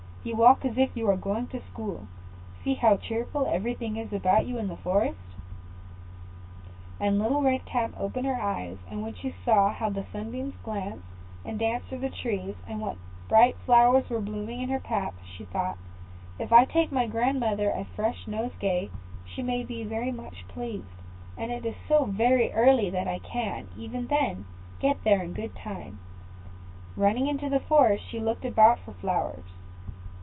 [0.23, 2.05] You walk as if you were going to school;
[2.63, 5.17] see how cheerful everything is about you in the forest."
[6.99, 11.07] And Little Red Cap opened her eyes; and when she saw how the sunbeams glanced
[11.43, 15.45] and danced through the trees, and what bright flowers were blooming in her path, she
[15.45, 15.79] thought,
[16.37, 18.91] "If I take my grandmother a fresh nosegay,
[19.25, 20.85] she will be very much pleased;
[21.35, 24.45] and it is so very early that I can, even then,
[24.79, 25.97] get there in good time;" and
[26.97, 29.45] running into the forest, she looked about for flowers.